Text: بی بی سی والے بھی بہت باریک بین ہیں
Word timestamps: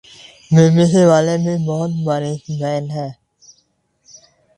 بی 0.51 0.65
بی 0.75 0.85
سی 0.91 1.03
والے 1.11 1.35
بھی 1.43 1.53
بہت 1.67 1.91
باریک 2.05 2.41
بین 2.59 2.85
ہیں 2.95 3.11